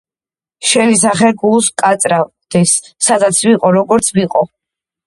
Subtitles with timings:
[0.69, 2.75] შენი სახე გულს კაწრავდეს,
[3.11, 4.47] სადაც ვიყო, როგორც ვიყო,